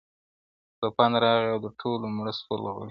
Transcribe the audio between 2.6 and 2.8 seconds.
غړي-